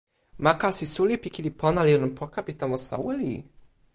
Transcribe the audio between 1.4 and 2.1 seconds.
pona li